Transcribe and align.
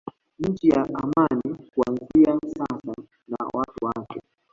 Nchi 0.39 0.69
ya 0.69 0.81
amani 0.81 1.69
kuanzia 1.75 2.39
siasa 2.47 2.81
na 3.27 3.47
watu 3.53 3.85
wake 3.85 4.21